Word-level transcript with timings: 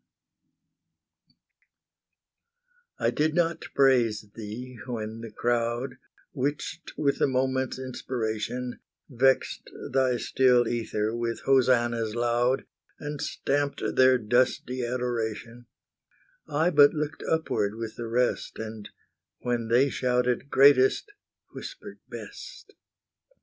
1848. 2.97 3.07
I 3.07 3.09
did 3.11 3.35
not 3.35 3.71
praise 3.75 4.25
thee 4.33 4.79
when 4.87 5.21
the 5.21 5.29
crowd, 5.29 5.97
'Witched 6.33 6.93
with 6.97 7.19
the 7.19 7.27
moment's 7.27 7.77
inspiration, 7.77 8.79
Vexed 9.11 9.69
thy 9.91 10.17
still 10.17 10.67
ether 10.67 11.15
with 11.15 11.41
hosannas 11.41 12.15
loud, 12.15 12.65
And 12.97 13.21
stamped 13.21 13.83
their 13.95 14.17
dusty 14.17 14.83
adoration; 14.83 15.67
I 16.47 16.71
but 16.71 16.95
looked 16.95 17.21
upward 17.29 17.75
with 17.75 17.95
the 17.95 18.07
rest, 18.07 18.57
And, 18.57 18.89
when 19.41 19.67
they 19.67 19.89
shouted 19.91 20.49
Greatest, 20.49 21.11
whispered 21.51 21.99
Best. 22.09 22.73